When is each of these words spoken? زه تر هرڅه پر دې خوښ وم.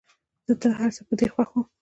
زه 0.47 0.53
تر 0.61 0.71
هرڅه 0.79 1.01
پر 1.07 1.15
دې 1.19 1.27
خوښ 1.33 1.49
وم. 1.53 1.65